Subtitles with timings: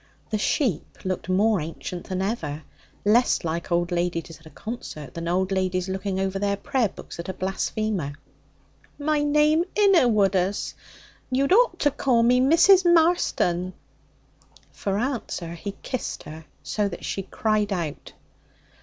[0.31, 2.63] The sheep looked more ancient than ever,
[3.05, 7.19] less like old ladies at a concert than old ladies looking over their prayer books
[7.19, 8.13] at a blasphemer.
[8.97, 10.73] 'My name inna Woodus.
[11.29, 12.83] You'd ought to call me Mrs.
[12.83, 13.73] Marston.'
[14.71, 18.13] For answer, he kissed her so that she cried out.